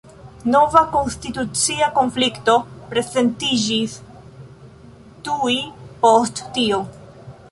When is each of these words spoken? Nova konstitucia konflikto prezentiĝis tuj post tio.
Nova 0.53 0.79
konstitucia 0.93 1.89
konflikto 1.97 2.55
prezentiĝis 2.93 3.99
tuj 5.29 5.57
post 6.07 6.43
tio. 6.57 6.81